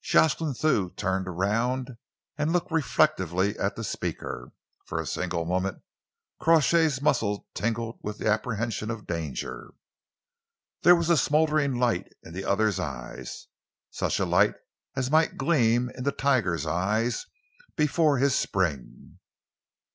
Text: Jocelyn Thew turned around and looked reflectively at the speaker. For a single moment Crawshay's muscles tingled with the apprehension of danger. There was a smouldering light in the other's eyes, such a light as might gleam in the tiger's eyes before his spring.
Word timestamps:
Jocelyn 0.00 0.54
Thew 0.54 0.88
turned 0.96 1.28
around 1.28 1.98
and 2.38 2.50
looked 2.50 2.70
reflectively 2.72 3.58
at 3.58 3.76
the 3.76 3.84
speaker. 3.84 4.50
For 4.86 4.98
a 4.98 5.04
single 5.04 5.44
moment 5.44 5.82
Crawshay's 6.40 7.02
muscles 7.02 7.40
tingled 7.52 7.98
with 8.00 8.16
the 8.16 8.26
apprehension 8.26 8.90
of 8.90 9.06
danger. 9.06 9.74
There 10.80 10.96
was 10.96 11.10
a 11.10 11.16
smouldering 11.18 11.74
light 11.78 12.10
in 12.22 12.32
the 12.32 12.46
other's 12.46 12.80
eyes, 12.80 13.48
such 13.90 14.18
a 14.18 14.24
light 14.24 14.54
as 14.96 15.10
might 15.10 15.36
gleam 15.36 15.90
in 15.90 16.04
the 16.04 16.10
tiger's 16.12 16.64
eyes 16.64 17.26
before 17.76 18.16
his 18.16 18.34
spring. 18.34 19.18